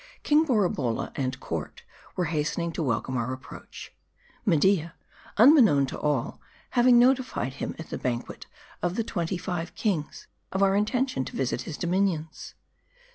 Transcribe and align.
King 0.23 0.47
Borabolla 0.47 1.11
and 1.15 1.39
court 1.39 1.83
were 2.15 2.25
hastening 2.33 2.71
to 2.71 2.81
welcome 2.81 3.15
our 3.17 3.31
approach; 3.31 3.93
Media, 4.47 4.95
unbeknown 5.37 5.85
to 5.85 5.99
all, 5.99 6.41
having 6.71 6.97
notified 6.97 7.53
him 7.61 7.75
at 7.77 7.91
the 7.91 7.99
Banquet 7.99 8.47
of 8.81 8.95
the 8.95 9.03
Five 9.03 9.05
and 9.29 9.37
Twenty 9.37 9.71
Kings, 9.75 10.25
of 10.51 10.63
our 10.63 10.71
inten 10.71 11.07
tion 11.07 11.25
to 11.25 11.35
visit 11.35 11.61
his 11.69 11.77
dominions. 11.77 12.55